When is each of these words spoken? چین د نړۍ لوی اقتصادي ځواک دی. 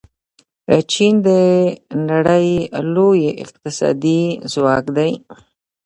چین 0.91 1.13
د 1.27 1.29
نړۍ 2.09 2.49
لوی 2.95 3.23
اقتصادي 3.43 4.21
ځواک 4.51 4.85
دی. 4.97 5.11